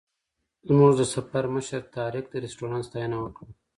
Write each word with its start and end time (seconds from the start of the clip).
زموږ 0.67 0.91
د 0.97 1.01
سفر 1.13 1.43
مشر 1.53 1.81
طارق 1.95 2.25
د 2.29 2.35
رسټورانټ 2.45 2.83
ستاینه 2.89 3.17
وکړه. 3.19 3.49